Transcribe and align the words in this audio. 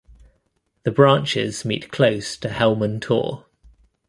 The 0.81 0.89
branches 0.89 1.63
meet 1.63 1.91
close 1.91 2.35
to 2.37 2.49
Helman 2.49 2.99
Tor. 3.01 3.45